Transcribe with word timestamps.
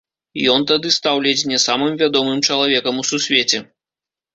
Ён 0.53 0.65
тады 0.71 0.93
стаў 0.95 1.21
ледзь 1.27 1.45
не 1.53 1.61
самым 1.67 2.03
вядомым 2.03 2.43
чалавекам 2.51 2.93
у 3.05 3.09
сусвеце. 3.15 3.67